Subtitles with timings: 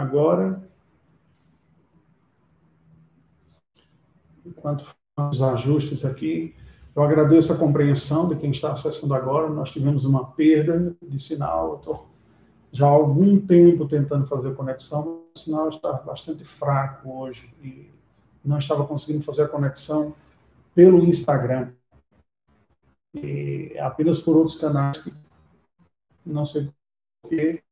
[0.00, 0.62] agora.
[4.44, 4.84] Enquanto
[5.30, 6.54] os ajustes aqui,
[6.94, 9.48] eu agradeço a compreensão de quem está acessando agora.
[9.48, 11.76] Nós tivemos uma perda de sinal.
[11.76, 12.10] Estou
[12.72, 17.90] já há algum tempo tentando fazer conexão, o sinal está bastante fraco hoje e
[18.44, 20.14] não estava conseguindo fazer a conexão
[20.74, 21.72] pelo Instagram.
[23.12, 25.12] E apenas por outros canais que
[26.24, 26.70] não sei
[27.22, 27.62] porquê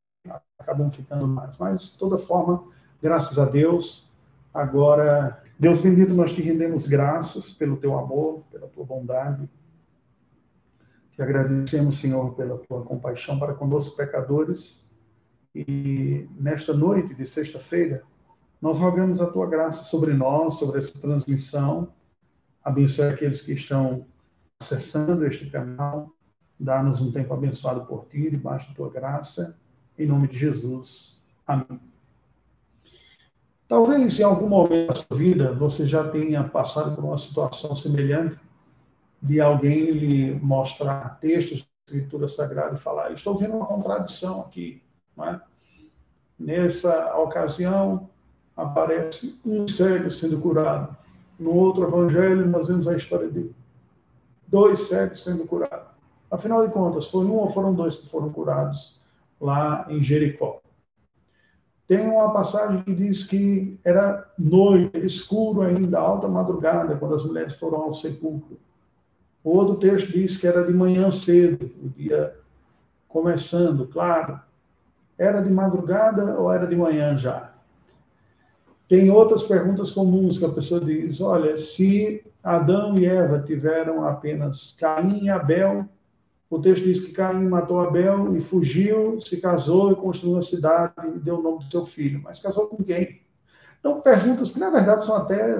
[0.58, 1.56] acabam ficando mais.
[1.58, 2.64] Mas, de toda forma,
[3.02, 4.10] graças a Deus,
[4.52, 9.48] agora, Deus bendito, nós te rendemos graças pelo teu amor, pela tua bondade.
[11.12, 14.86] Te agradecemos, Senhor, pela tua compaixão para conosco, pecadores.
[15.54, 18.02] E nesta noite de sexta-feira,
[18.60, 21.92] nós rogamos a tua graça sobre nós, sobre essa transmissão.
[22.62, 24.06] Abençoe aqueles que estão
[24.60, 26.12] acessando este canal.
[26.58, 29.56] Dá-nos um tempo abençoado por ti, debaixo da tua graça.
[29.98, 31.16] Em nome de Jesus.
[31.44, 31.80] Amém.
[33.66, 38.38] Talvez em algum momento da sua vida você já tenha passado por uma situação semelhante
[39.20, 44.80] de alguém lhe mostrar textos da Escritura Sagrada e falar: Estou vendo uma contradição aqui.
[45.20, 45.40] É?
[46.38, 48.08] Nessa ocasião,
[48.56, 50.96] aparece um cego sendo curado.
[51.36, 53.50] No outro evangelho, nós vemos a história de
[54.46, 55.88] dois cegos sendo curados.
[56.30, 58.97] Afinal de contas, foi um ou foram dois que foram curados
[59.40, 60.60] lá em Jericó.
[61.86, 67.54] Tem uma passagem que diz que era noite, escuro ainda, alta madrugada, quando as mulheres
[67.54, 68.58] foram ao sepulcro.
[69.42, 72.36] O outro texto diz que era de manhã cedo, o dia
[73.08, 74.38] começando, claro.
[75.16, 77.54] Era de madrugada ou era de manhã já?
[78.86, 84.74] Tem outras perguntas comuns que a pessoa diz: olha, se Adão e Eva tiveram apenas
[84.78, 85.86] Caim e Abel,
[86.50, 90.94] o texto diz que Caim matou Abel e fugiu, se casou e construiu uma cidade
[91.14, 92.22] e deu o nome do seu filho.
[92.22, 93.20] Mas casou com quem?
[93.78, 95.58] Então, perguntas que, na verdade, são até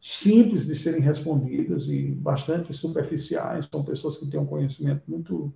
[0.00, 3.68] simples de serem respondidas e bastante superficiais.
[3.70, 5.52] São pessoas que têm um conhecimento muito,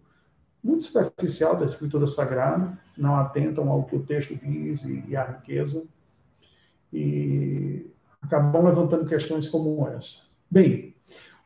[0.62, 5.24] muito superficial da Escritura Sagrada, não atentam ao que o texto diz e, e à
[5.24, 5.86] riqueza
[6.92, 7.90] e
[8.20, 10.22] acabam levantando questões como essa.
[10.50, 10.94] Bem,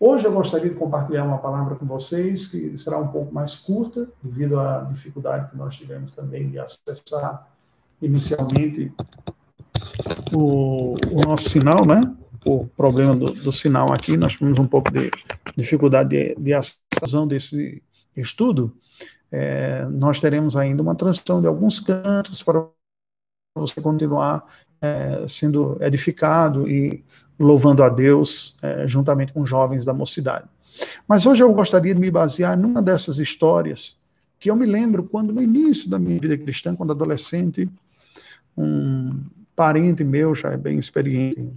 [0.03, 4.09] hoje eu gostaria de compartilhar uma palavra com vocês que será um pouco mais curta,
[4.21, 7.49] devido à dificuldade que nós tivemos também de acessar
[8.01, 8.93] inicialmente
[10.35, 12.12] o, o nosso sinal, né?
[12.45, 15.09] O problema do, do, sinal aqui, nós tivemos um pouco de
[15.57, 17.81] dificuldade de, de acessão desse
[18.17, 18.77] estudo.
[19.31, 22.67] É, nós teremos ainda uma transição de alguns cantos para
[23.57, 24.45] você continuar
[24.81, 27.05] é, sendo edificado e
[27.38, 30.47] louvando a Deus é, juntamente com jovens da mocidade.
[31.06, 33.97] Mas hoje eu gostaria de me basear numa dessas histórias
[34.38, 37.69] que eu me lembro quando no início da minha vida cristã, quando adolescente,
[38.56, 39.10] um
[39.54, 41.53] parente meu já é bem experiente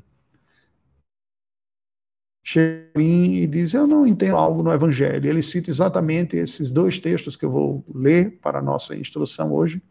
[2.46, 5.28] chega a mim e diz: Eu não entendo algo no Evangelho.
[5.28, 9.82] Ele cita exatamente esses dois textos que eu vou ler para a nossa instrução hoje.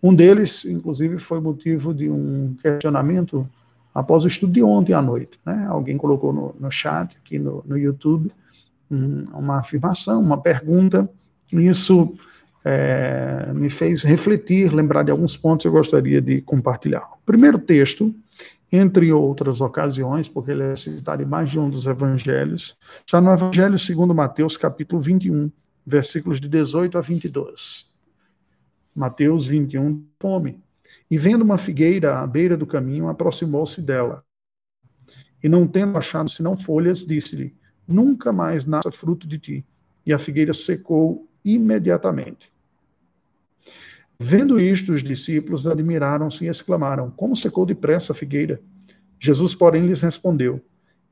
[0.00, 3.48] Um deles, inclusive, foi motivo de um questionamento
[3.94, 5.38] após o estudo de ontem à noite.
[5.44, 5.66] Né?
[5.68, 8.32] Alguém colocou no, no chat, aqui no, no YouTube,
[8.90, 11.08] um, uma afirmação, uma pergunta.
[11.52, 12.14] Isso
[12.64, 17.04] é, me fez refletir, lembrar de alguns pontos que eu gostaria de compartilhar.
[17.14, 18.14] O primeiro texto,
[18.70, 23.32] entre outras ocasiões, porque ele é citado em mais de um dos evangelhos, está no
[23.32, 25.50] Evangelho segundo Mateus, capítulo 21,
[25.86, 27.90] versículos de 18 a 22.
[28.94, 30.58] Mateus 21, fome.
[31.12, 34.24] E vendo uma figueira à beira do caminho, aproximou-se dela.
[35.44, 37.54] E não tendo achado senão folhas, disse-lhe:
[37.86, 39.66] Nunca mais nasça fruto de ti.
[40.06, 42.50] E a figueira secou imediatamente.
[44.18, 48.58] Vendo isto, os discípulos admiraram-se e exclamaram: Como secou depressa a figueira?
[49.20, 50.64] Jesus, porém, lhes respondeu: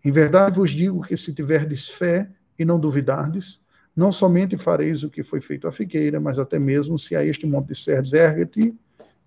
[0.02, 2.26] Em verdade vos digo que se tiverdes fé
[2.58, 3.60] e não duvidardes,
[3.94, 7.46] não somente fareis o que foi feito à figueira, mas até mesmo se a este
[7.46, 8.74] monte disserdes, ergue-te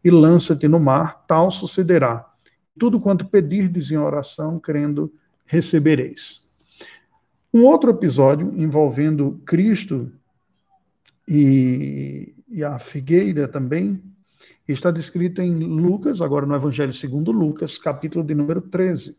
[0.03, 2.29] e lança-te no mar, tal sucederá.
[2.77, 5.13] Tudo quanto pedirdes em oração, crendo,
[5.45, 6.47] recebereis.
[7.53, 10.11] Um outro episódio envolvendo Cristo
[11.27, 14.01] e, e a figueira também
[14.67, 19.15] está descrito em Lucas, agora no Evangelho segundo Lucas, capítulo de número 13,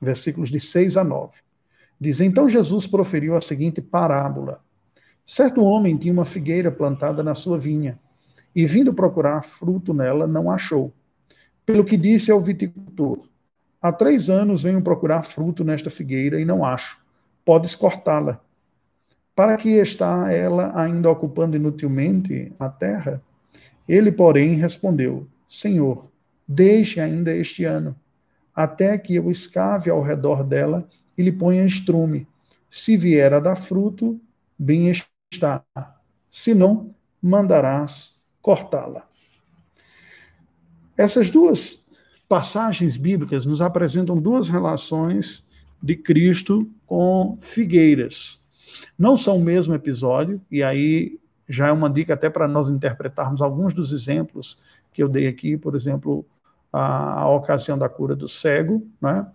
[0.00, 1.32] versículos de 6 a 9.
[2.00, 4.60] Diz: Então Jesus proferiu a seguinte parábola
[5.28, 8.00] Certo homem tinha uma figueira plantada na sua vinha,
[8.58, 10.92] e vindo procurar fruto nela, não achou.
[11.64, 13.28] Pelo que disse ao viticultor:
[13.80, 16.98] Há três anos venho procurar fruto nesta figueira e não acho.
[17.44, 18.40] Podes cortá-la.
[19.32, 23.22] Para que está ela ainda ocupando inutilmente a terra?
[23.88, 26.10] Ele, porém, respondeu: Senhor,
[26.46, 27.94] deixe ainda este ano,
[28.52, 32.26] até que eu escave ao redor dela e lhe ponha estrume.
[32.68, 34.20] Se vier a dar fruto,
[34.58, 34.90] bem
[35.30, 35.62] está.
[36.28, 39.06] Se não, mandarás cortá-la.
[40.96, 41.84] Essas duas
[42.28, 45.46] passagens bíblicas nos apresentam duas relações
[45.82, 48.44] de Cristo com figueiras.
[48.98, 51.18] Não são o mesmo episódio, e aí
[51.48, 54.58] já é uma dica até para nós interpretarmos alguns dos exemplos
[54.92, 56.26] que eu dei aqui, por exemplo,
[56.72, 59.26] a, a ocasião da cura do cego, né?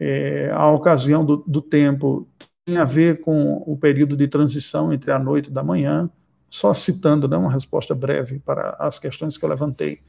[0.00, 2.28] É, a ocasião do, do tempo
[2.64, 6.08] tem a ver com o período de transição entre a noite e da manhã,
[6.50, 10.00] só citando né, uma resposta breve para as questões que eu levantei.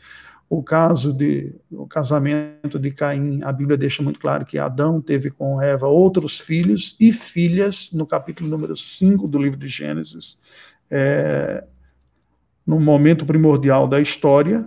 [0.50, 5.30] O caso de o casamento de Caim, a Bíblia deixa muito claro que Adão teve
[5.30, 10.39] com Eva outros filhos e filhas, no capítulo número 5 do livro de Gênesis,
[10.89, 11.63] é,
[12.65, 14.65] no momento primordial da história,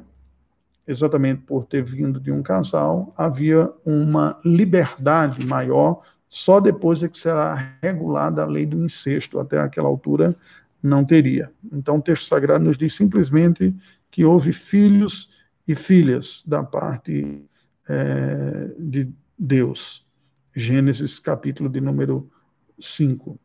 [0.86, 7.18] exatamente por ter vindo de um casal, havia uma liberdade maior, só depois é que
[7.18, 10.36] será regulada a lei do incesto, até aquela altura
[10.82, 11.50] não teria.
[11.72, 13.74] Então o texto sagrado nos diz simplesmente
[14.10, 15.32] que houve filhos
[15.66, 17.44] e filhas da parte
[17.88, 20.06] é, de Deus.
[20.54, 22.30] Gênesis capítulo de número
[22.78, 23.38] 5,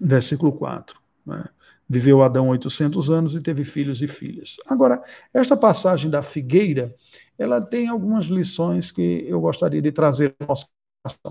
[0.00, 1.00] versículo 4.
[1.26, 1.44] Né?
[1.88, 4.56] Viveu Adão 800 anos e teve filhos e filhas.
[4.66, 6.94] Agora, esta passagem da figueira,
[7.38, 10.66] ela tem algumas lições que eu gostaria de trazer à nossa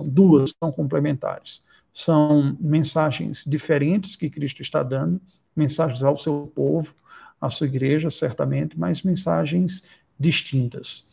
[0.04, 1.64] Duas são complementares.
[2.00, 5.20] São mensagens diferentes que Cristo está dando,
[5.56, 6.94] mensagens ao seu povo,
[7.42, 9.82] à sua igreja, certamente, mas mensagens
[10.20, 11.08] distintas.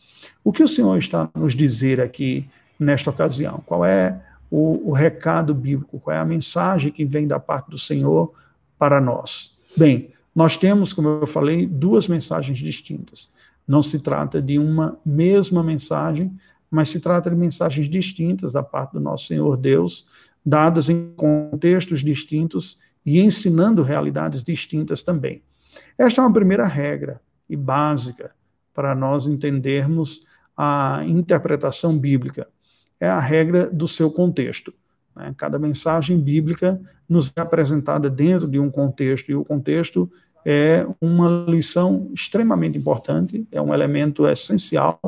[0.45, 2.47] O que o Senhor está nos dizer aqui
[2.79, 3.63] nesta ocasião?
[3.65, 5.99] Qual é o, o recado bíblico?
[5.99, 8.35] Qual é a mensagem que vem da parte do Senhor
[8.79, 9.53] para nós.
[9.75, 13.33] Bem, nós temos, como eu falei, duas mensagens distintas.
[13.67, 16.31] Não se trata de uma mesma mensagem,
[16.71, 20.07] mas se trata de mensagens distintas da parte do nosso Senhor Deus,
[20.45, 25.43] dadas em contextos distintos e ensinando realidades distintas também.
[25.99, 28.33] Esta é uma primeira regra e básica
[28.73, 30.27] para nós entendermos
[30.57, 32.49] a interpretação bíblica.
[33.01, 34.73] É a regra do seu contexto.
[35.15, 35.35] Né?
[35.37, 40.11] Cada mensagem bíblica nos é apresentada dentro de um contexto, e o contexto
[40.45, 44.99] é uma lição extremamente importante, é um elemento essencial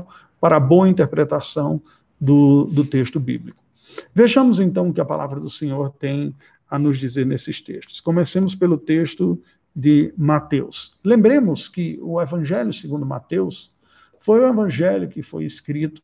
[0.41, 1.81] para a boa interpretação
[2.21, 3.66] do, do texto bíblico.
[4.15, 6.35] Vejamos então o que a palavra do Senhor tem
[6.69, 8.00] a nos dizer nesses textos.
[8.00, 9.41] Comecemos pelo texto
[9.75, 10.99] de Mateus.
[11.05, 13.75] Lembremos que o Evangelho segundo Mateus
[14.19, 16.03] foi o evangelho que foi escrito,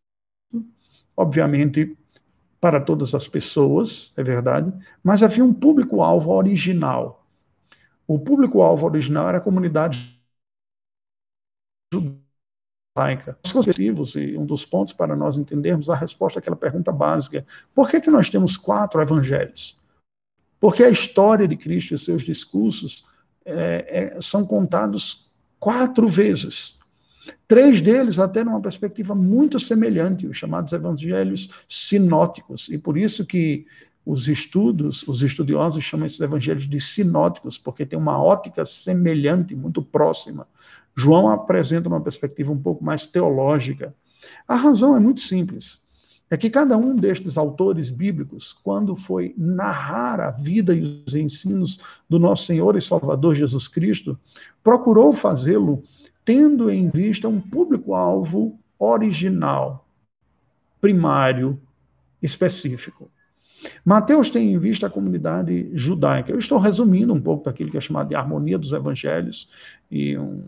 [1.17, 1.97] obviamente,
[2.61, 7.27] para todas as pessoas, é verdade, mas havia um público-alvo original.
[8.07, 10.22] O público-alvo original era a comunidade
[12.97, 13.39] judaica.
[13.45, 17.45] Os e um dos pontos para nós entendermos a resposta àquela pergunta básica:
[17.75, 19.81] por que, que nós temos quatro evangelhos?
[20.61, 23.05] Porque a história de Cristo e seus discursos
[23.45, 26.81] é, é, são contados quatro vezes.
[27.47, 33.67] Três deles até numa perspectiva muito semelhante, os chamados evangelhos sinóticos, e por isso que
[34.05, 39.81] os estudos, os estudiosos chamam esses evangelhos de sinóticos, porque tem uma ótica semelhante, muito
[39.81, 40.49] próxima.
[40.95, 43.95] João apresenta uma perspectiva um pouco mais teológica.
[44.47, 45.81] A razão é muito simples.
[46.31, 51.79] É que cada um destes autores bíblicos, quando foi narrar a vida e os ensinos
[52.09, 54.19] do nosso Senhor e Salvador Jesus Cristo,
[54.65, 55.85] procurou fazê-lo
[56.25, 59.87] tendo em vista um público-alvo original,
[60.81, 61.61] primário,
[62.23, 63.11] específico.
[63.85, 66.33] Mateus tem em vista a comunidade judaica.
[66.33, 69.51] Eu estou resumindo um pouco daquilo que é chamado de harmonia dos evangelhos
[69.91, 70.43] e um,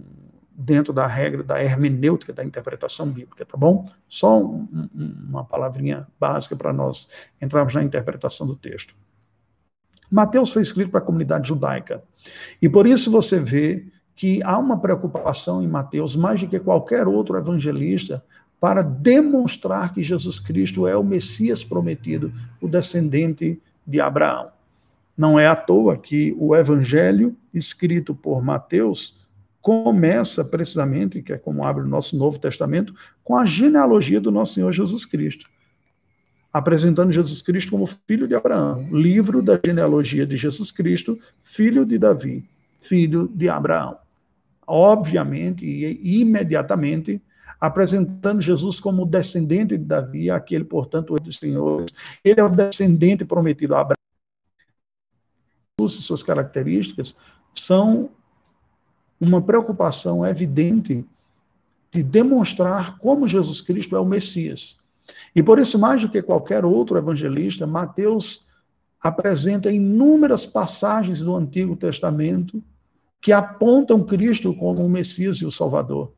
[0.55, 3.87] dentro da regra da hermenêutica da interpretação bíblica, tá bom?
[4.09, 4.89] Só um,
[5.29, 7.09] uma palavrinha básica para nós
[7.43, 8.95] entrarmos na interpretação do texto.
[10.11, 12.03] Mateus foi escrito para a comunidade judaica.
[12.63, 17.09] E por isso você vê que há uma preocupação em Mateus, mais do que qualquer
[17.09, 18.25] outro evangelista,
[18.61, 24.51] para demonstrar que Jesus Cristo é o Messias prometido, o descendente de Abraão.
[25.17, 29.24] Não é à toa que o evangelho escrito por Mateus
[29.65, 32.95] começa precisamente, que é como abre o nosso Novo Testamento,
[33.25, 35.51] com a genealogia do nosso Senhor Jesus Cristo,
[36.53, 41.99] apresentando Jesus Cristo como filho de Abraão, livro da genealogia de Jesus Cristo, filho de
[41.99, 43.99] Davi, filho de Abraão
[44.67, 47.21] obviamente e imediatamente
[47.61, 51.95] apresentando Jesus como descendente de Davi, aquele, portanto, dos senhores.
[52.23, 53.97] Ele é o descendente prometido a Abraão.
[55.89, 57.17] Suas características
[57.55, 58.11] são
[59.29, 61.05] uma preocupação evidente
[61.93, 64.79] de demonstrar como Jesus Cristo é o Messias.
[65.35, 68.47] E por isso, mais do que qualquer outro evangelista, Mateus
[69.01, 72.63] apresenta inúmeras passagens do Antigo Testamento
[73.21, 76.13] que apontam Cristo como o Messias e o Salvador.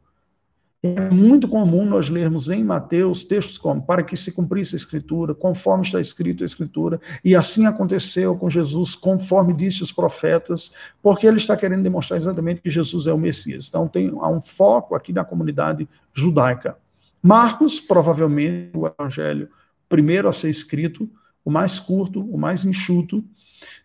[0.83, 5.35] É muito comum nós lermos em Mateus textos como para que se cumprisse a Escritura,
[5.35, 10.71] conforme está escrito a Escritura, e assim aconteceu com Jesus, conforme disse os profetas,
[11.02, 13.66] porque ele está querendo demonstrar exatamente que Jesus é o Messias.
[13.68, 16.76] Então tem há um foco aqui na comunidade judaica.
[17.23, 19.49] Marcos, provavelmente o evangelho
[19.88, 21.09] primeiro a ser escrito,
[21.45, 23.25] o mais curto, o mais enxuto,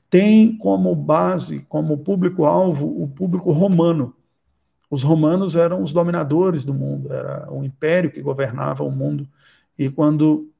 [0.09, 4.13] tem como base, como público-alvo, o público romano.
[4.91, 9.25] Os romanos eram os dominadores do mundo, era o império que governava o mundo.
[9.79, 10.51] E quando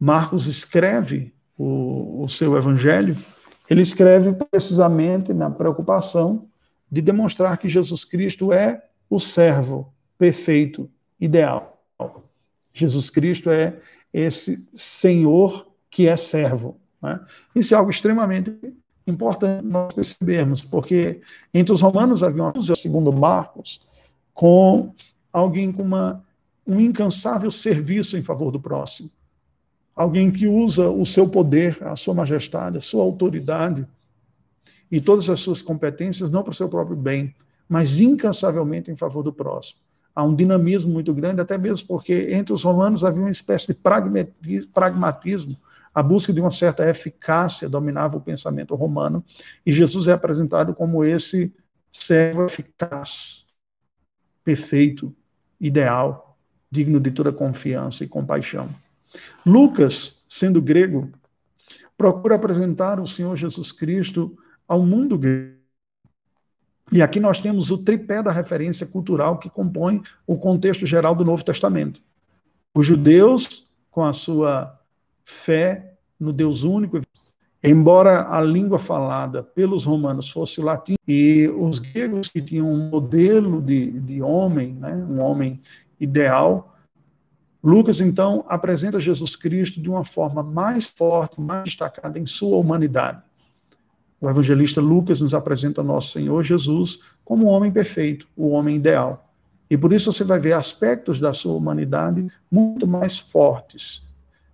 [0.00, 3.14] Marcos escreve o, o seu evangelho,
[3.68, 6.48] ele escreve precisamente na preocupação
[6.90, 10.90] de demonstrar que Jesus Cristo é o servo perfeito,
[11.20, 11.84] ideal.
[12.72, 13.76] Jesus Cristo é
[14.14, 16.80] esse Senhor que é servo.
[17.02, 17.20] Né?
[17.54, 18.56] Isso é algo extremamente
[19.06, 21.20] importante nós percebermos, porque
[21.52, 23.80] entre os romanos havia uma segundo Marcos,
[24.32, 24.94] com
[25.32, 26.24] alguém com uma,
[26.66, 29.10] um incansável serviço em favor do próximo.
[29.94, 33.86] Alguém que usa o seu poder, a sua majestade, a sua autoridade
[34.90, 37.34] e todas as suas competências não para o seu próprio bem,
[37.68, 39.80] mas incansavelmente em favor do próximo.
[40.14, 44.66] Há um dinamismo muito grande, até mesmo porque entre os romanos havia uma espécie de
[44.66, 45.56] pragmatismo
[45.94, 49.24] a busca de uma certa eficácia dominava o pensamento romano,
[49.64, 51.54] e Jesus é apresentado como esse
[51.90, 53.44] servo eficaz,
[54.44, 55.14] perfeito,
[55.60, 56.38] ideal,
[56.70, 58.68] digno de toda confiança e compaixão.
[59.44, 61.10] Lucas, sendo grego,
[61.96, 65.60] procura apresentar o Senhor Jesus Cristo ao mundo grego.
[66.90, 71.24] E aqui nós temos o tripé da referência cultural que compõe o contexto geral do
[71.24, 72.02] Novo Testamento.
[72.74, 74.78] Os judeus, com a sua
[75.24, 77.00] fé no Deus único.
[77.62, 82.88] Embora a língua falada pelos romanos fosse o latim, e os gregos que tinham um
[82.88, 85.60] modelo de, de homem, né, um homem
[86.00, 86.76] ideal,
[87.62, 93.22] Lucas, então, apresenta Jesus Cristo de uma forma mais forte, mais destacada em sua humanidade.
[94.20, 99.28] O evangelista Lucas nos apresenta nosso Senhor Jesus como um homem perfeito, o homem ideal.
[99.70, 104.04] E por isso você vai ver aspectos da sua humanidade muito mais fortes,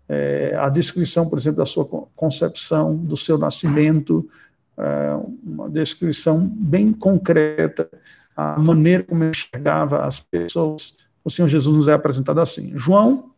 [0.08, 1.84] é, a descrição, por exemplo, da sua
[2.16, 4.28] concepção, do seu nascimento,
[4.76, 7.90] é, uma descrição bem concreta,
[8.34, 10.96] a maneira como enxergava as pessoas.
[11.24, 12.72] O Senhor Jesus nos é apresentado assim.
[12.76, 13.32] João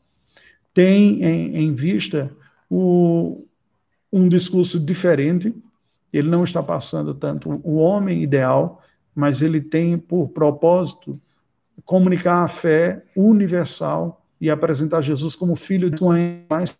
[0.73, 2.31] tem em, em vista
[2.69, 3.45] o,
[4.13, 5.55] um discurso diferente,
[6.13, 8.83] ele não está passando tanto o homem ideal,
[9.15, 11.21] mas ele tem por propósito
[11.85, 16.17] comunicar a fé universal e apresentar Jesus como filho de uma
[16.49, 16.79] mais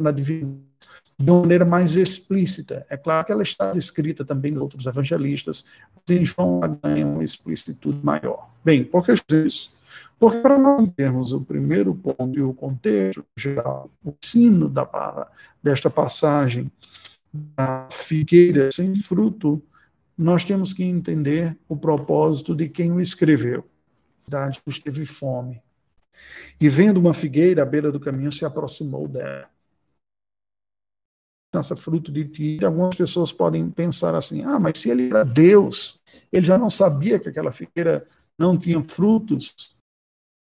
[0.00, 0.72] na divindade
[1.18, 2.84] de uma maneira mais explícita.
[2.90, 7.06] É claro que ela está descrita também em outros evangelistas, mas em João ela ganha
[7.06, 8.50] uma explicitude maior.
[8.64, 9.12] Bem, por que
[9.46, 9.72] isso?
[10.18, 15.28] Porque para nós termos o primeiro ponto e o contexto geral, o sino da,
[15.62, 16.70] desta passagem
[17.32, 19.62] da figueira sem fruto,
[20.16, 23.64] nós temos que entender o propósito de quem o escreveu.
[24.84, 25.60] Teve fome.
[26.60, 29.48] E vendo uma figueira à beira do caminho, se aproximou dela.
[31.52, 32.64] Nossa, fruto de ti.
[32.64, 36.00] Algumas pessoas podem pensar assim: ah, mas se ele era Deus,
[36.32, 38.06] ele já não sabia que aquela figueira
[38.38, 39.76] não tinha frutos?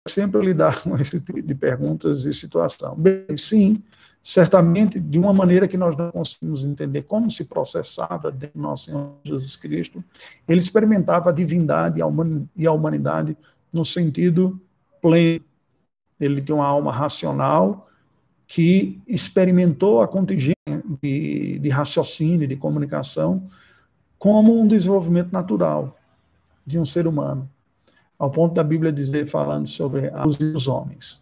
[0.07, 2.95] Sempre lidar com esse tipo de perguntas e situação.
[2.95, 3.81] Bem, sim,
[4.21, 8.85] certamente de uma maneira que nós não conseguimos entender como se processava dentro do nosso
[8.85, 10.03] Senhor Jesus Cristo,
[10.47, 12.01] ele experimentava a divindade
[12.55, 13.35] e a humanidade
[13.71, 14.61] no sentido
[15.01, 15.52] pleno
[16.23, 17.89] ele tem uma alma racional
[18.47, 20.53] que experimentou a contingência
[21.01, 23.49] de, de raciocínio, de comunicação,
[24.19, 25.97] como um desenvolvimento natural
[26.65, 27.49] de um ser humano,
[28.17, 30.11] ao ponto da Bíblia dizer, falando sobre
[30.55, 31.21] os homens.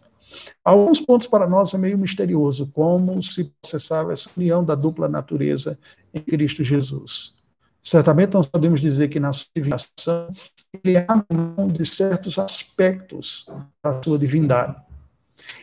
[0.64, 5.78] Alguns pontos para nós é meio misterioso, como se processava essa união da dupla natureza
[6.14, 7.34] em Cristo Jesus.
[7.82, 10.32] Certamente nós podemos dizer que na sua divinação
[10.72, 13.46] ele abre mão de certos aspectos
[13.82, 14.76] da sua divindade.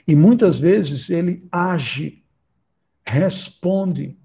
[0.07, 2.23] E muitas vezes ele age,
[3.05, 4.17] responde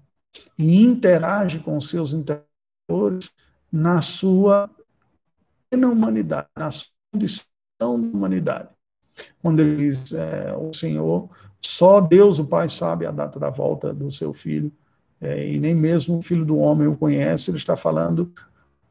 [0.57, 3.31] e interage com seus interlocutores
[3.71, 4.69] na sua
[5.75, 7.45] na humanidade, na sua condição
[7.79, 8.69] da humanidade.
[9.41, 13.93] Quando ele diz, é, o Senhor, só Deus, o Pai, sabe a data da volta
[13.93, 14.71] do seu filho,
[15.19, 18.31] é, e nem mesmo o filho do homem o conhece, ele está falando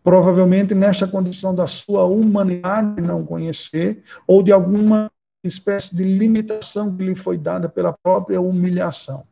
[0.03, 5.11] provavelmente nesta condição da sua humanidade não conhecer, ou de alguma
[5.47, 9.25] espécie de limitação que lhe foi dada pela própria humilhação.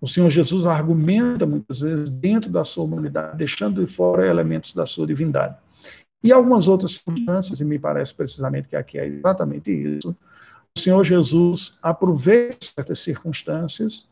[0.00, 4.84] O Senhor Jesus argumenta muitas vezes dentro da sua humanidade, deixando de fora elementos da
[4.84, 5.56] sua divindade.
[6.22, 10.16] E algumas outras circunstâncias, e me parece precisamente que aqui é exatamente isso,
[10.76, 14.08] o Senhor Jesus aproveita certas circunstâncias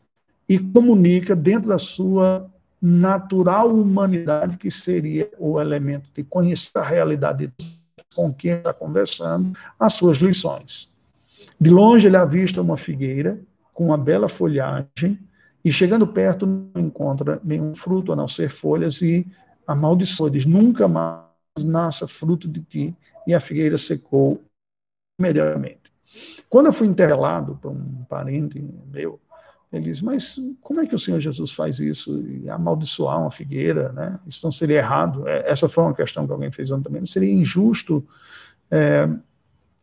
[0.47, 2.49] e comunica dentro da sua
[2.81, 7.51] natural humanidade, que seria o elemento de conhecer a realidade
[8.15, 10.92] com quem está conversando, as suas lições.
[11.59, 13.39] De longe ele avista uma figueira
[13.73, 15.19] com uma bela folhagem,
[15.63, 19.25] e chegando perto não encontra nenhum fruto a não ser folhas e
[19.65, 21.23] amaldiçoa, diz, nunca mais
[21.63, 22.95] nasça fruto de ti,
[23.25, 24.41] e a figueira secou
[25.19, 25.91] imediatamente.
[26.49, 29.19] Quando eu fui interpelado por um parente meu,
[29.71, 32.21] ele diz, mas como é que o Senhor Jesus faz isso?
[32.27, 34.19] E amaldiçoar uma figueira, né?
[34.27, 35.27] Isso não seria errado.
[35.27, 37.03] É, essa foi uma questão que alguém fez ontem também.
[37.07, 38.07] Seria injusto
[38.69, 39.09] é,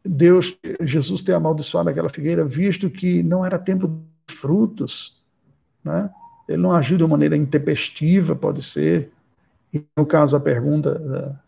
[0.04, 5.18] Deus, Jesus ter amaldiçoado aquela figueira, visto que não era tempo de frutos,
[5.84, 6.10] né?
[6.48, 9.12] Ele não agiu de uma maneira intempestiva, pode ser.
[9.72, 11.40] E, no caso, a pergunta...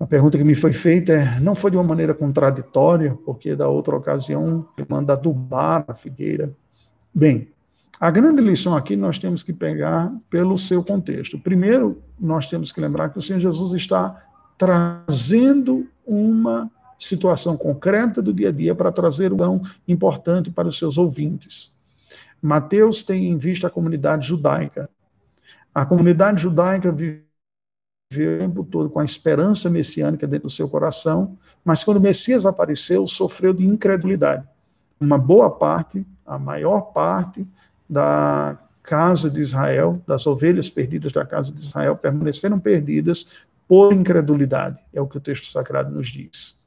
[0.00, 3.68] A pergunta que me foi feita é, não foi de uma maneira contraditória, porque da
[3.68, 6.52] outra ocasião ele manda adubar a figueira,
[7.14, 7.46] Bem,
[8.00, 11.38] a grande lição aqui nós temos que pegar pelo seu contexto.
[11.38, 14.20] Primeiro, nós temos que lembrar que o Senhor Jesus está
[14.58, 20.78] trazendo uma situação concreta do dia a dia para trazer um tão importante para os
[20.78, 21.72] seus ouvintes.
[22.40, 24.88] Mateus tem em vista a comunidade judaica.
[25.74, 27.24] A comunidade judaica viveu
[28.12, 32.46] o tempo todo com a esperança messiânica dentro do seu coração, mas quando o Messias
[32.46, 34.46] apareceu, sofreu de incredulidade.
[35.00, 37.46] Uma boa parte a maior parte
[37.88, 43.26] da casa de Israel, das ovelhas perdidas da casa de Israel, permaneceram perdidas
[43.66, 46.58] por incredulidade, é o que o texto sagrado nos diz.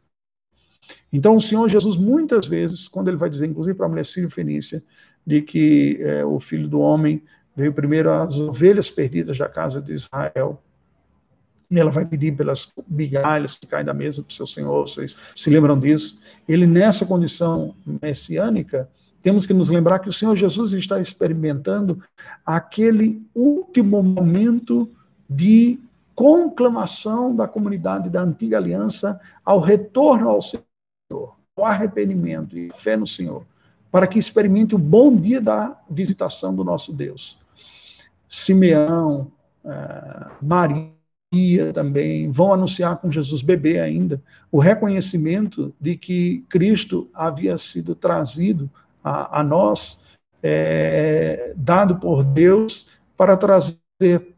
[1.12, 4.84] Então, o Senhor Jesus, muitas vezes, quando ele vai dizer, inclusive para a mulher Fenícia,
[5.26, 7.22] de que é, o filho do homem
[7.56, 10.62] veio primeiro às ovelhas perdidas da casa de Israel,
[11.70, 15.50] e ela vai pedir pelas migalhas que caem da mesa do seu Senhor, vocês se
[15.50, 16.18] lembram disso?
[16.48, 18.90] Ele, nessa condição messiânica,
[19.22, 22.02] temos que nos lembrar que o Senhor Jesus está experimentando
[22.46, 24.90] aquele último momento
[25.30, 25.78] de
[26.16, 30.64] conclamação da comunidade da antiga aliança ao retorno ao Senhor,
[31.12, 33.46] ao arrependimento e fé no Senhor,
[33.92, 37.40] para que experimente o bom dia da visitação do nosso Deus.
[38.28, 39.32] Simeão,
[39.66, 40.94] eh, Maria
[41.74, 48.70] também vão anunciar com Jesus bebê ainda o reconhecimento de que Cristo havia sido trazido
[49.04, 50.02] a, a nós,
[50.42, 53.80] é, dado por Deus para trazer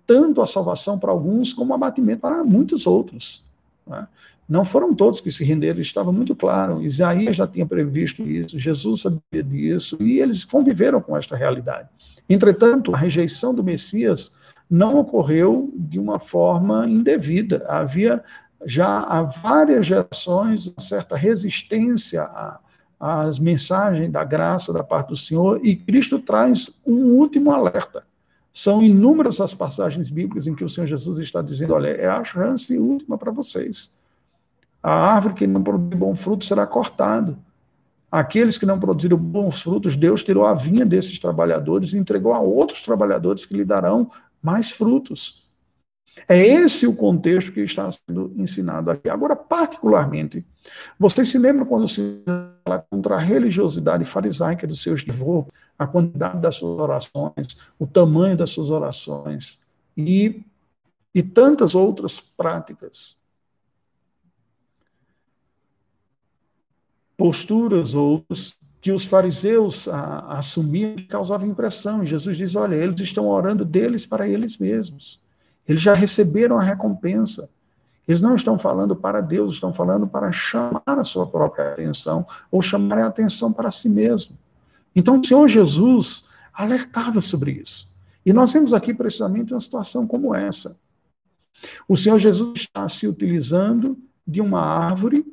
[0.07, 3.43] tanto a salvação para alguns como o abatimento para muitos outros.
[3.85, 4.07] Né?
[4.49, 6.81] Não foram todos que se renderam, estava muito claro.
[6.81, 11.87] Isaías já tinha previsto isso, Jesus sabia disso, e eles conviveram com esta realidade.
[12.27, 14.31] Entretanto, a rejeição do Messias
[14.67, 17.63] não ocorreu de uma forma indevida.
[17.67, 18.23] Havia
[18.65, 22.27] já há várias gerações uma certa resistência
[22.99, 28.03] as mensagens da graça da parte do Senhor, e Cristo traz um último alerta.
[28.51, 32.23] São inúmeras as passagens bíblicas em que o Senhor Jesus está dizendo: olha, é a
[32.23, 33.91] chance última para vocês.
[34.81, 37.37] A árvore que não produz bom fruto será cortada.
[38.11, 42.39] Aqueles que não produziram bons frutos, Deus tirou a vinha desses trabalhadores e entregou a
[42.39, 44.09] outros trabalhadores que lhe darão
[44.41, 45.47] mais frutos.
[46.27, 49.07] É esse o contexto que está sendo ensinado aqui.
[49.09, 50.45] Agora, particularmente,
[50.97, 52.21] vocês se lembram quando se
[52.65, 58.35] fala contra a religiosidade farisaica dos seus devotos, a quantidade das suas orações, o tamanho
[58.35, 59.59] das suas orações
[59.95, 60.41] e,
[61.13, 63.18] e tantas outras práticas?
[67.19, 72.05] Posturas outras que os fariseus a, assumiam que causavam impressão.
[72.05, 75.19] Jesus diz: olha, eles estão orando deles para eles mesmos.
[75.67, 77.49] Eles já receberam a recompensa.
[78.07, 82.61] Eles não estão falando para Deus, estão falando para chamar a sua própria atenção ou
[82.61, 84.37] chamar a atenção para si mesmo.
[84.95, 87.91] Então, o Senhor Jesus alertava sobre isso.
[88.25, 90.79] E nós temos aqui precisamente uma situação como essa.
[91.85, 95.25] O Senhor Jesus está se utilizando de uma árvore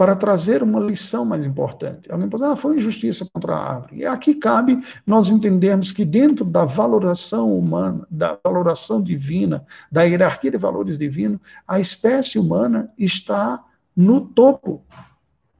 [0.00, 2.10] para trazer uma lição mais importante.
[2.10, 3.96] Alguém pode dizer, ah, foi injustiça contra a árvore.
[3.98, 10.52] E aqui cabe nós entendermos que dentro da valoração humana, da valoração divina, da hierarquia
[10.52, 13.62] de valores divino, a espécie humana está
[13.94, 14.82] no topo.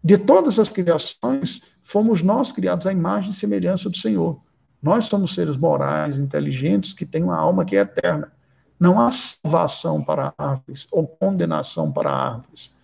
[0.03, 4.41] De todas as criações, fomos nós criados à imagem e semelhança do Senhor.
[4.83, 8.33] Nós somos seres morais, inteligentes, que têm uma alma que é eterna.
[8.81, 12.80] Não há salvação para árvores ou condenação para árvores.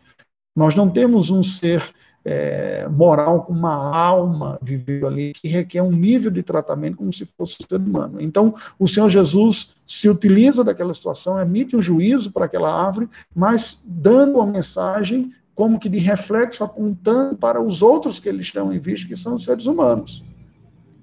[0.57, 5.93] Nós não temos um ser é, moral com uma alma vivendo ali que requer um
[5.93, 8.21] nível de tratamento como se fosse um ser humano.
[8.21, 13.81] Então, o Senhor Jesus se utiliza daquela situação, emite um juízo para aquela árvore, mas
[13.85, 18.79] dando uma mensagem como que de reflexo apontando para os outros que eles estão em
[18.79, 20.25] vista, que são os seres humanos.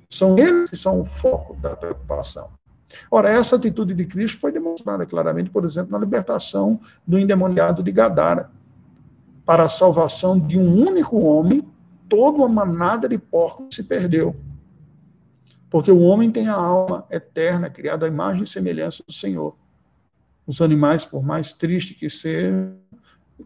[0.09, 2.49] São eles que são o foco da preocupação.
[3.09, 7.91] Ora, essa atitude de Cristo foi demonstrada claramente, por exemplo, na libertação do endemoniado de
[7.91, 8.51] Gadara.
[9.45, 11.63] Para a salvação de um único homem,
[12.07, 14.35] toda uma manada de porcos se perdeu.
[15.69, 19.55] Porque o homem tem a alma eterna, criada à imagem e semelhança do Senhor.
[20.45, 22.75] Os animais, por mais tristes que sejam,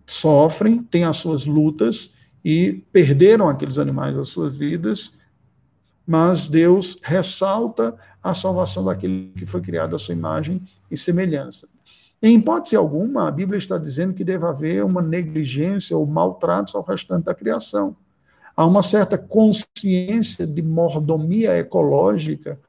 [0.05, 5.13] sofrem, têm as suas lutas e perderam aqueles animais as suas vidas
[6.07, 11.67] mas Deus ressalta a salvação daquele que foi criado à sua imagem e semelhança.
[12.21, 16.83] Em hipótese alguma, a Bíblia está dizendo que deve haver uma negligência ou maltratos ao
[16.83, 17.95] restante da criação.
[18.55, 22.59] Há uma certa consciência de mordomia ecológica,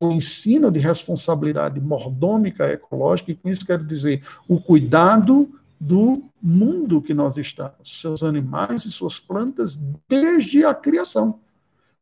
[0.00, 7.02] o ensino de responsabilidade mordômica ecológica, e com isso quero dizer o cuidado do mundo
[7.02, 9.78] que nós estamos, seus animais e suas plantas,
[10.08, 11.38] desde a criação.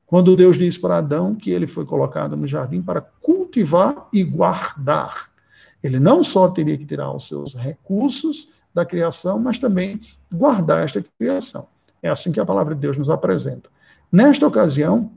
[0.07, 5.34] Quando Deus diz para Adão que ele foi colocado no jardim para cultivar e guardar.
[5.85, 10.01] Ele não só teria que tirar os seus recursos da criação, mas também
[10.33, 11.69] guardar esta criação.
[12.03, 13.69] É assim que a palavra de Deus nos apresenta.
[14.11, 15.13] Nesta ocasião,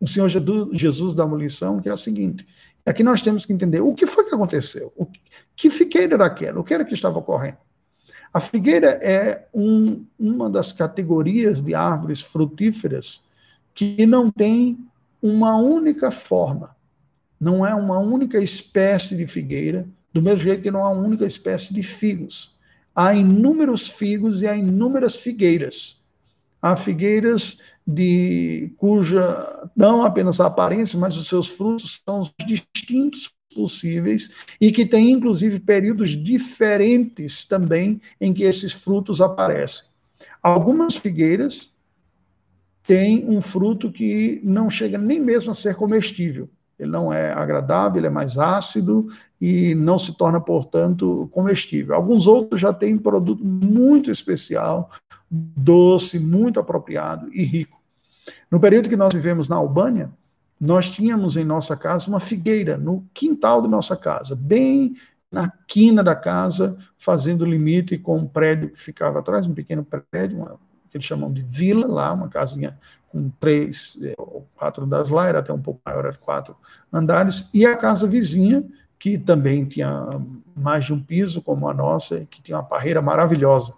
[0.00, 0.28] o Senhor
[0.72, 2.46] Jesus dá uma lição que é a seguinte:
[2.86, 5.04] aqui nós temos que entender o que foi que aconteceu, o
[5.56, 7.58] que figueira era aquela, o que era que estava ocorrendo.
[8.32, 13.26] A figueira é um, uma das categorias de árvores frutíferas
[13.74, 14.78] que não tem
[15.20, 16.76] uma única forma,
[17.40, 21.24] não é uma única espécie de figueira, do mesmo jeito que não há uma única
[21.24, 22.56] espécie de figos.
[22.94, 26.02] Há inúmeros figos e há inúmeras figueiras.
[26.60, 33.30] Há figueiras de cuja não apenas a aparência, mas os seus frutos são os distintos
[33.54, 39.86] possíveis e que tem inclusive períodos diferentes também em que esses frutos aparecem.
[40.42, 41.72] Algumas figueiras
[42.86, 46.48] tem um fruto que não chega nem mesmo a ser comestível.
[46.78, 49.08] Ele não é agradável, ele é mais ácido
[49.40, 51.94] e não se torna, portanto, comestível.
[51.94, 54.90] Alguns outros já têm produto muito especial,
[55.30, 57.78] doce, muito apropriado e rico.
[58.50, 60.10] No período que nós vivemos na Albânia,
[60.60, 64.96] nós tínhamos em nossa casa uma figueira no quintal de nossa casa, bem
[65.30, 70.38] na quina da casa, fazendo limite com um prédio que ficava atrás, um pequeno prédio,
[70.38, 70.58] uma
[70.90, 72.78] que eles chamam de vila, lá, uma casinha
[73.10, 76.56] com três é, ou quatro andares lá, era até um pouco maior, era quatro
[76.92, 78.64] andares, e a casa vizinha,
[78.98, 80.08] que também tinha
[80.54, 83.72] mais de um piso, como a nossa, que tinha uma parreira maravilhosa.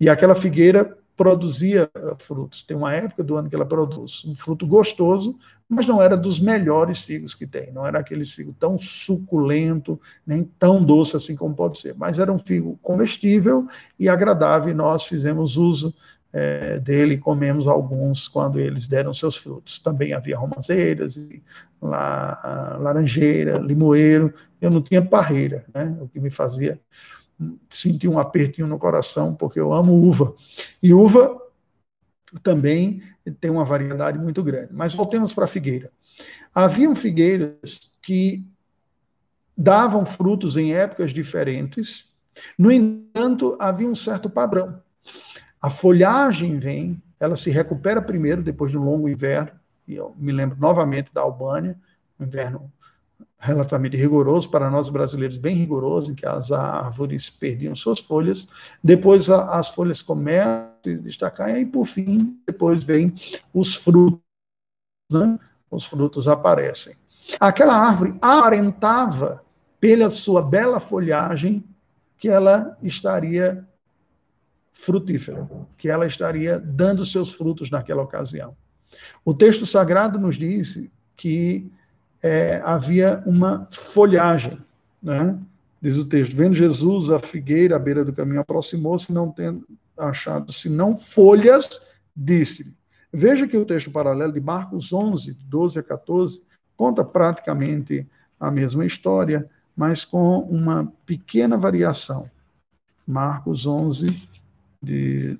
[0.00, 2.62] E aquela figueira produzia eh, frutos.
[2.62, 5.36] Tem uma época do ano que ela produz um fruto gostoso,
[5.68, 7.72] mas não era dos melhores figos que tem.
[7.72, 11.94] Não era aquele figo tão suculento, nem tão doce assim como pode ser.
[11.96, 13.66] Mas era um figo comestível
[13.98, 15.94] e agradável, e nós fizemos uso
[16.38, 19.78] é, dele, comemos alguns quando eles deram seus frutos.
[19.78, 21.18] Também havia romazeiras,
[21.80, 24.34] la, laranjeira, limoeiro.
[24.60, 25.96] Eu não tinha parreira, né?
[25.98, 26.78] o que me fazia
[27.70, 30.34] sentir um apertinho no coração, porque eu amo uva.
[30.82, 31.40] E uva
[32.42, 33.02] também
[33.40, 34.74] tem uma variedade muito grande.
[34.74, 35.90] Mas voltemos para a figueira.
[36.54, 38.44] Haviam figueiras que
[39.56, 42.10] davam frutos em épocas diferentes,
[42.58, 44.84] no entanto, havia um certo padrão.
[45.66, 49.50] A folhagem vem, ela se recupera primeiro, depois de um longo inverno,
[49.88, 51.76] e eu me lembro novamente da Albânia,
[52.20, 52.72] um inverno
[53.36, 58.48] relativamente rigoroso, para nós brasileiros bem rigoroso, em que as árvores perdiam suas folhas,
[58.80, 63.12] depois a, as folhas começam a se destacar, e aí, por fim, depois vem
[63.52, 64.20] os frutos,
[65.10, 65.36] né?
[65.68, 66.94] os frutos aparecem.
[67.40, 69.42] Aquela árvore aparentava,
[69.80, 71.64] pela sua bela folhagem,
[72.18, 73.66] que ela estaria
[74.78, 78.56] frutífera, que ela estaria dando seus frutos naquela ocasião.
[79.24, 80.80] O texto sagrado nos diz
[81.16, 81.70] que
[82.22, 84.58] é, havia uma folhagem,
[85.02, 85.38] né?
[85.80, 90.52] diz o texto, vendo Jesus a figueira à beira do caminho, aproximou-se, não tendo achado
[90.52, 91.80] senão folhas,
[92.14, 92.74] disse-lhe.
[93.12, 96.42] Veja que o texto paralelo de Marcos 11, 12 a 14,
[96.76, 98.06] conta praticamente
[98.38, 102.30] a mesma história, mas com uma pequena variação.
[103.06, 104.28] Marcos 11,
[104.86, 105.38] de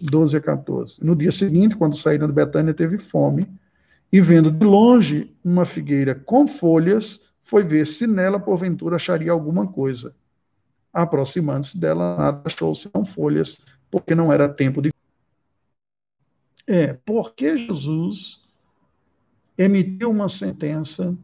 [0.00, 1.04] 12 a 14.
[1.04, 3.46] No dia seguinte, quando saíram de Betânia, teve fome,
[4.12, 9.66] e vendo de longe uma figueira com folhas, foi ver se nela, porventura, acharia alguma
[9.66, 10.14] coisa.
[10.92, 14.92] Aproximando-se dela, nada achou senão folhas, porque não era tempo de.
[16.66, 18.40] É, porque Jesus
[19.58, 21.16] emitiu uma sentença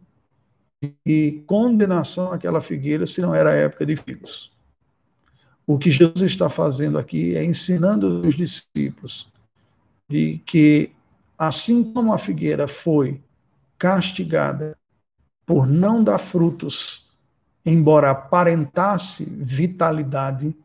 [1.06, 4.52] de condenação àquela figueira se não era época de figos.
[5.70, 9.30] O que Jesus está fazendo aqui é ensinando os discípulos
[10.08, 10.90] de que,
[11.38, 13.20] assim como a figueira foi
[13.78, 14.76] castigada
[15.46, 17.08] por não dar frutos,
[17.64, 20.56] embora aparentasse vitalidade,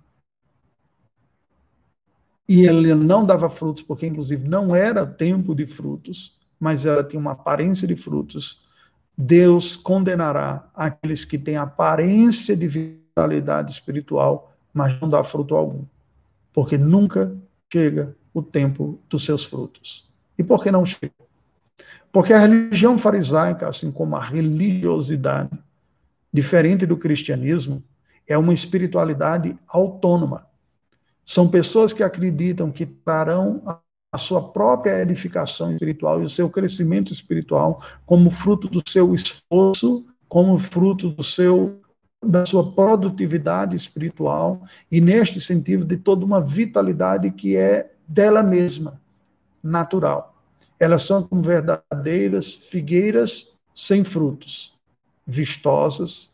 [2.50, 7.20] e ele não dava frutos, porque inclusive não era tempo de frutos, mas ela tinha
[7.20, 8.60] uma aparência de frutos.
[9.16, 15.86] Deus condenará aqueles que têm aparência de vitalidade espiritual, mas não dá fruto algum,
[16.52, 17.34] porque nunca
[17.72, 20.06] chega o tempo dos seus frutos.
[20.38, 21.14] E por que não chega?
[22.12, 25.58] Porque a religião farisaica, assim como a religiosidade,
[26.32, 27.82] diferente do cristianismo,
[28.28, 30.46] é uma espiritualidade autônoma.
[31.26, 33.62] São pessoas que acreditam que trarão
[34.12, 40.06] a sua própria edificação espiritual e o seu crescimento espiritual como fruto do seu esforço,
[40.28, 41.80] como fruto do seu
[42.26, 44.62] da sua produtividade espiritual
[44.92, 49.00] e neste sentido de toda uma vitalidade que é dela mesma,
[49.64, 50.36] natural.
[50.80, 54.74] Elas são como verdadeiras figueiras sem frutos,
[55.26, 56.30] vistosas,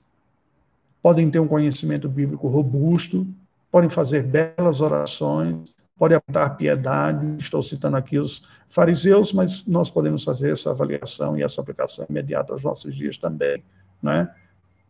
[1.01, 3.25] podem ter um conhecimento bíblico robusto,
[3.71, 7.35] podem fazer belas orações, podem apontar piedade.
[7.39, 12.53] Estou citando aqui os fariseus, mas nós podemos fazer essa avaliação e essa aplicação imediata
[12.53, 13.63] aos nossos dias também,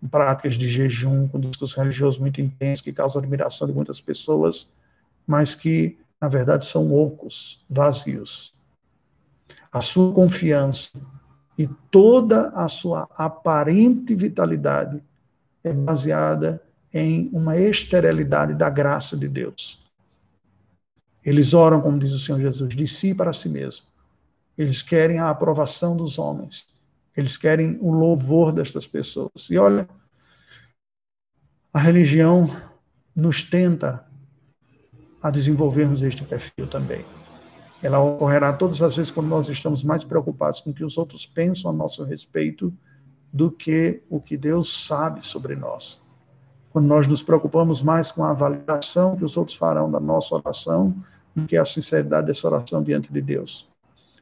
[0.01, 0.09] né?
[0.09, 4.71] Práticas de jejum, com discurso religioso muito intenso, que causam admiração de muitas pessoas,
[5.27, 8.53] mas que, na verdade, são ocos, vazios
[9.71, 10.91] a sua confiança
[11.57, 15.01] e toda a sua aparente vitalidade
[15.63, 16.61] é baseada
[16.93, 19.79] em uma esterilidade da graça de Deus.
[21.23, 23.85] Eles oram, como diz o Senhor Jesus, de si para si mesmo.
[24.57, 26.67] Eles querem a aprovação dos homens.
[27.15, 29.49] Eles querem o louvor destas pessoas.
[29.49, 29.87] E olha,
[31.73, 32.49] a religião
[33.15, 34.05] nos tenta
[35.21, 37.05] a desenvolvermos este perfil também.
[37.81, 41.25] Ela ocorrerá todas as vezes quando nós estamos mais preocupados com o que os outros
[41.25, 42.73] pensam a nosso respeito
[43.31, 46.01] do que o que Deus sabe sobre nós.
[46.71, 50.95] Quando nós nos preocupamos mais com a avaliação que os outros farão da nossa oração
[51.35, 53.70] do que a sinceridade dessa oração diante de Deus.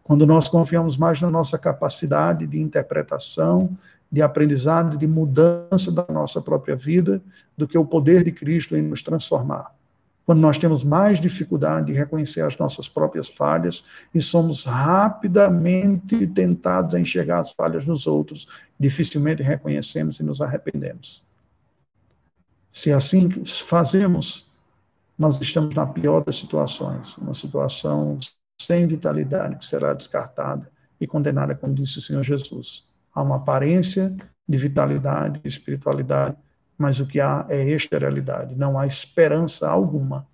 [0.10, 3.78] Quando nós confiamos mais na nossa capacidade de interpretação,
[4.12, 7.22] de aprendizado, de mudança da nossa própria vida,
[7.56, 9.72] do que o poder de Cristo em nos transformar
[10.30, 16.94] quando nós temos mais dificuldade de reconhecer as nossas próprias falhas e somos rapidamente tentados
[16.94, 18.48] a enxergar as falhas nos outros,
[18.80, 21.24] dificilmente reconhecemos e nos arrependemos.
[22.72, 24.48] Se assim fazemos,
[25.18, 28.20] nós estamos na pior das situações, uma situação
[28.62, 30.70] sem vitalidade que será descartada
[31.00, 32.86] e condenada, como disse o Senhor Jesus.
[33.14, 34.16] Há uma aparência
[34.48, 36.36] de vitalidade, de espiritualidade,
[36.78, 38.56] mas o que há é esterilidade.
[38.56, 40.28] Não há esperança alguma,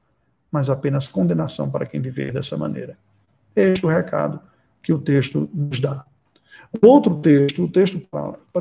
[0.51, 2.97] mas apenas condenação para quem viver dessa maneira.
[3.55, 4.39] Este é o recado
[4.81, 6.05] que o texto nos dá.
[6.81, 8.01] O outro texto, o texto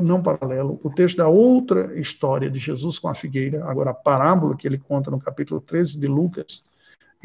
[0.01, 4.55] não paralelo, o texto da outra história de Jesus com a figueira, agora a parábola
[4.55, 6.63] que ele conta no capítulo 13 de Lucas,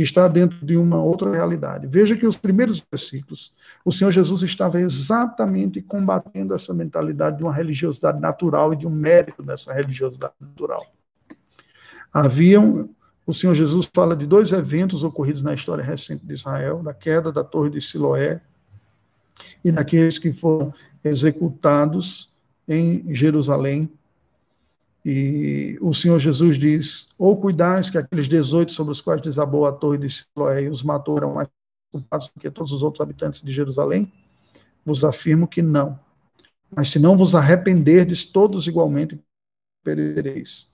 [0.03, 1.87] está dentro de uma outra realidade.
[1.87, 7.53] Veja que os primeiros versículos, o Senhor Jesus estava exatamente combatendo essa mentalidade de uma
[7.53, 10.87] religiosidade natural e de um mérito dessa religiosidade natural.
[12.13, 12.89] Haviam,
[13.27, 17.31] o Senhor Jesus fala de dois eventos ocorridos na história recente de Israel, da queda
[17.31, 18.41] da torre de Siloé
[19.65, 20.73] e daqueles que foram
[21.05, 22.33] executados
[22.67, 23.91] em Jerusalém
[25.05, 29.73] e o Senhor Jesus diz: ou cuidais que aqueles 18 sobre os quais desabou a
[29.73, 31.49] torre de Siloé e os matou eram mais
[31.91, 34.13] culpados do que todos os outros habitantes de Jerusalém?
[34.85, 35.99] Vos afirmo que não.
[36.75, 39.19] Mas se não vos arrependerdes, todos igualmente
[39.83, 40.71] perecereis.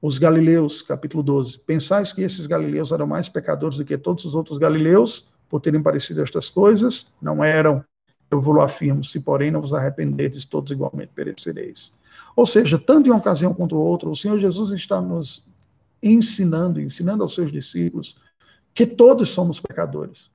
[0.00, 1.58] Os galileus, capítulo 12.
[1.60, 5.82] Pensais que esses galileus eram mais pecadores do que todos os outros galileus, por terem
[5.82, 7.06] parecido estas coisas?
[7.20, 7.84] Não eram.
[8.28, 11.92] Eu vos afirmo, se porém não vos arrependerdes, todos igualmente perecereis.
[12.34, 15.44] Ou seja, tanto em uma ocasião quanto outra, o Senhor Jesus está nos
[16.02, 18.16] ensinando, ensinando aos seus discípulos,
[18.74, 20.30] que todos somos pecadores.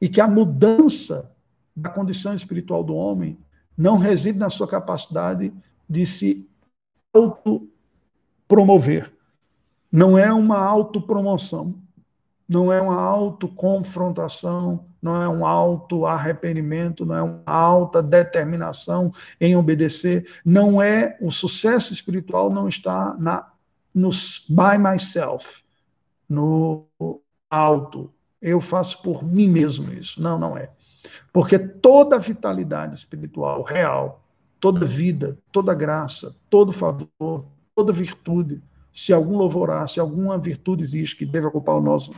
[0.00, 1.30] E que a mudança
[1.74, 3.38] da condição espiritual do homem
[3.76, 5.52] não reside na sua capacidade
[5.88, 6.48] de se
[7.12, 9.12] autopromover.
[9.90, 11.74] Não é uma autopromoção.
[12.48, 20.26] Não é uma autoconfrontação, não é um auto-arrependimento, não é uma alta determinação em obedecer,
[20.44, 23.48] não é o sucesso espiritual não está na
[23.94, 25.62] nos by myself,
[26.28, 26.86] no
[27.50, 28.12] alto.
[28.40, 30.20] Eu faço por mim mesmo isso.
[30.20, 30.70] Não, não é.
[31.32, 34.24] Porque toda vitalidade espiritual real,
[34.58, 40.82] toda vida, toda graça, todo favor, toda virtude, se algum louvor há, se alguma virtude
[40.82, 42.12] existe que deve ocupar o nosso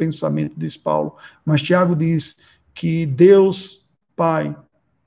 [0.00, 2.38] pensamento, diz Paulo, mas Tiago diz
[2.74, 3.86] que Deus,
[4.16, 4.56] Pai,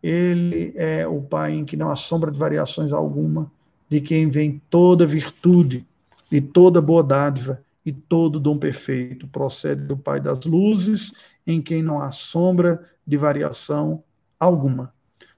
[0.01, 3.51] ele é o Pai em que não há sombra de variações alguma,
[3.89, 5.85] de quem vem toda virtude
[6.31, 11.11] e toda boa dádiva e todo dom perfeito procede do Pai das luzes,
[11.45, 14.03] em quem não há sombra de variação
[14.39, 14.93] alguma.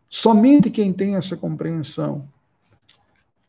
[0.09, 2.27] Somente quem tem essa compreensão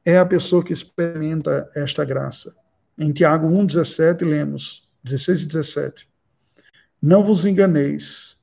[0.05, 2.55] é a pessoa que experimenta esta graça.
[2.97, 6.09] Em Tiago 1,17 lemos, 16 e 17.
[7.01, 8.37] Não vos enganeis,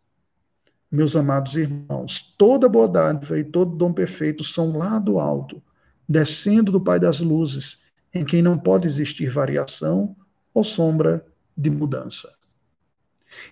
[0.89, 5.61] meus amados irmãos, toda boa dádiva e todo dom perfeito são lá do alto,
[6.07, 7.81] descendo do Pai das luzes,
[8.13, 10.15] em quem não pode existir variação
[10.53, 11.25] ou sombra
[11.57, 12.33] de mudança.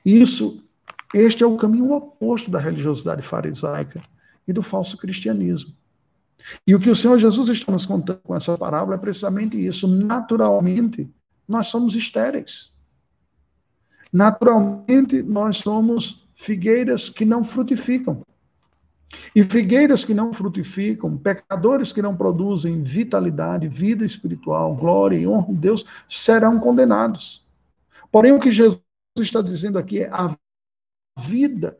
[0.05, 0.63] Isso,
[1.13, 4.01] este é o caminho oposto da religiosidade farisaica
[4.47, 5.75] e do falso cristianismo.
[6.65, 9.87] E o que o Senhor Jesus está nos contando com essa parábola é precisamente isso.
[9.87, 11.09] Naturalmente,
[11.47, 12.70] nós somos estéreis.
[14.11, 18.21] Naturalmente, nós somos figueiras que não frutificam.
[19.35, 25.53] E figueiras que não frutificam, pecadores que não produzem vitalidade, vida espiritual, glória e honra
[25.53, 27.45] de Deus, serão condenados.
[28.11, 28.81] Porém, o que Jesus
[29.19, 30.33] está dizendo aqui é a
[31.19, 31.77] vida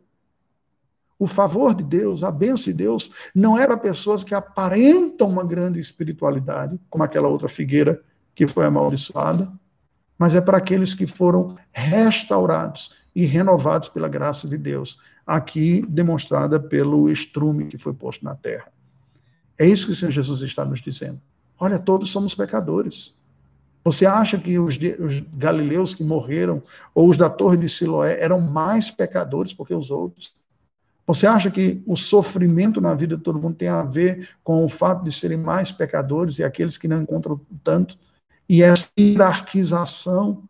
[1.22, 5.44] o favor de Deus, a bênção de Deus, não é para pessoas que aparentam uma
[5.44, 9.48] grande espiritualidade, como aquela outra figueira que foi amaldiçoada,
[10.22, 16.60] mas é para aqueles que foram restaurados e renovados pela graça de Deus, aqui demonstrada
[16.60, 18.68] pelo estrume que foi posto na terra.
[19.58, 21.20] É isso que o Senhor Jesus está nos dizendo.
[21.60, 23.18] Olha, todos somos pecadores.
[23.84, 26.62] Você acha que os, os, galileus que morreram,
[26.94, 30.36] ou os da Torre de Siloé, eram mais pecadores porque os outros?
[31.08, 34.70] Você acha que o sofrimento na vida de todo mundo tem a ver com o
[34.70, 37.98] fato de serem mais pecadores e aqueles que não encontram tanto?
[38.52, 40.44] E essa hierarquização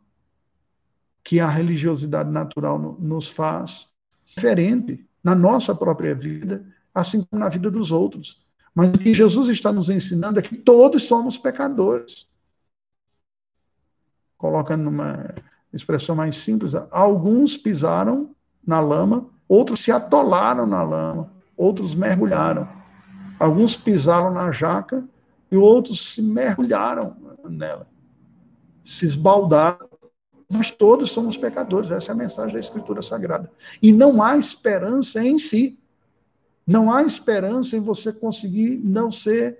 [1.24, 3.90] que a religiosidade natural nos faz
[4.26, 8.44] diferente na nossa própria vida, assim como na vida dos outros.
[8.74, 12.28] Mas o que Jesus está nos ensinando é que todos somos pecadores.
[14.36, 15.36] Colocando numa
[15.72, 18.36] expressão mais simples, alguns pisaram
[18.66, 22.70] na lama Outros se atolaram na lama, outros mergulharam.
[23.38, 25.04] Alguns pisaram na jaca
[25.52, 27.86] e outros se mergulharam nela,
[28.84, 29.90] se esbaldaram.
[30.50, 33.50] Nós todos somos pecadores, essa é a mensagem da Escritura Sagrada.
[33.82, 35.80] E não há esperança em si.
[36.68, 39.60] Não há esperança em você conseguir não ser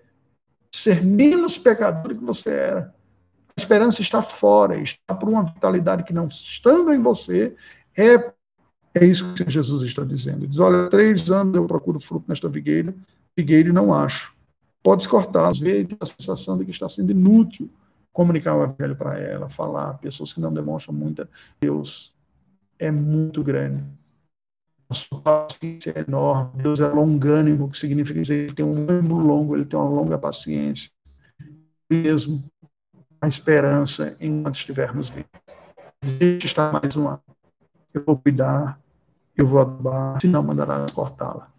[0.74, 2.96] ser menos pecador do que você era.
[3.58, 7.56] A esperança está fora, está por uma vitalidade que não estando em você,
[7.98, 8.32] é
[8.94, 10.46] é isso que Jesus está dizendo.
[10.46, 12.94] Diz: Olha, três anos eu procuro fruto nesta figueira,
[13.36, 14.34] figueira e não acho.
[14.84, 17.70] Pode cortar, ver e a sensação de que está sendo inútil
[18.12, 19.94] comunicar o evangelho para ela, falar.
[19.96, 22.14] Pessoas que não demonstram muita Deus
[22.80, 23.84] é muito grande.
[24.90, 26.64] A sua paciência é enorme.
[26.64, 30.18] Deus é longânimo, que significa dizer que tem um ânimo longo, ele tem uma longa
[30.18, 30.92] paciência.
[31.90, 32.44] Mesmo
[33.22, 35.30] a esperança enquanto estivermos vivos.
[36.04, 37.22] Existe está mais um ano.
[37.94, 38.82] Eu vou cuidar
[39.36, 41.50] eu vou adubar, se não mandará cortá-la.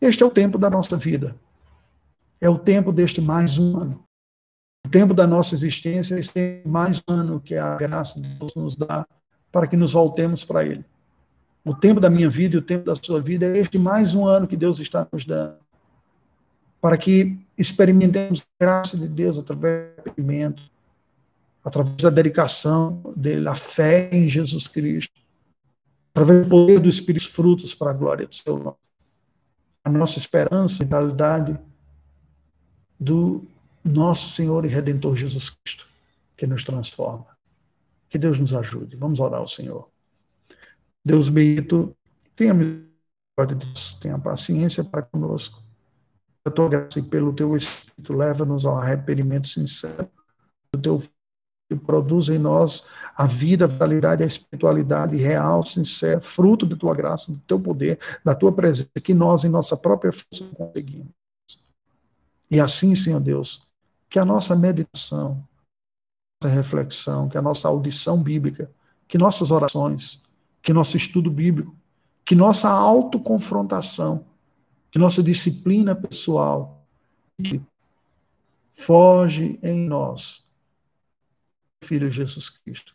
[0.00, 1.36] Este é o tempo da nossa vida.
[2.40, 4.04] É o tempo deste mais um ano.
[4.84, 8.54] O tempo da nossa existência é este mais um ano que a graça de Deus
[8.54, 9.06] nos dá
[9.52, 10.84] para que nos voltemos para Ele.
[11.64, 14.26] O tempo da minha vida e o tempo da sua vida é este mais um
[14.26, 15.56] ano que Deus está nos dando.
[16.80, 20.62] Para que experimentemos a graça de Deus através do arrependimento,
[21.62, 25.20] através da dedicação dele, a fé em Jesus Cristo
[26.10, 28.76] através do poder do Espírito, frutos para a glória do seu nome.
[29.84, 31.58] A nossa esperança e realidade
[32.98, 33.46] do
[33.84, 35.86] nosso Senhor e Redentor Jesus Cristo,
[36.36, 37.26] que nos transforma.
[38.08, 38.96] Que Deus nos ajude.
[38.96, 39.88] Vamos orar ao Senhor.
[41.04, 41.96] Deus bendito,
[42.36, 45.62] tenha misericórdia de Deus, tenha paciência para conosco.
[46.44, 50.08] A tua graça e pelo teu Espírito, leva-nos ao arrependimento sincero
[50.72, 51.02] do teu
[51.68, 52.84] que produz em nós
[53.16, 57.98] a vida, a vitalidade, a espiritualidade real, sincera, fruto da tua graça, do teu poder,
[58.24, 61.12] da tua presença, que nós, em nossa própria força, conseguimos.
[62.50, 63.69] E assim, Senhor Deus,
[64.10, 65.42] que a nossa meditação,
[66.42, 68.70] nossa reflexão, que a nossa audição bíblica
[69.10, 70.22] que nossas orações,
[70.62, 71.76] que nosso estudo bíblico,
[72.24, 74.24] que nossa autoconfrontação,
[74.88, 76.86] que nossa disciplina pessoal
[78.72, 80.48] foge em nós,
[81.82, 82.94] Filho Jesus Cristo.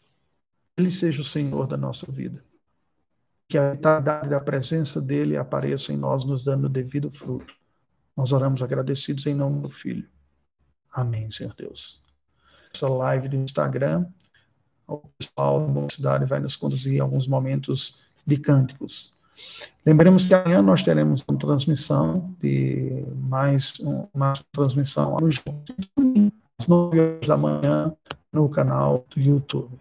[0.78, 2.44] Ele seja o Senhor da nossa vida.
[3.50, 7.54] Que a vitalidade da presença dele apareça em nós, nos dando o devido fruto.
[8.16, 10.08] Nós oramos agradecidos em nome do Filho.
[10.96, 12.02] Amém, Senhor Deus.
[12.74, 14.06] Essa live do Instagram,
[14.88, 19.14] o pessoal da Mocidade vai nos conduzir a alguns momentos de cânticos.
[19.86, 23.74] Lembremos que amanhã nós teremos uma transmissão de mais
[24.14, 27.94] uma transmissão às 9 horas da manhã
[28.32, 29.78] no canal do YouTube.